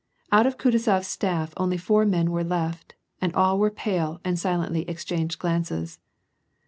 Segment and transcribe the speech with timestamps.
[0.31, 4.81] Out of KutuzoFs staff only four men were left, and all were pale aud silently
[4.89, 5.99] exchanged glances.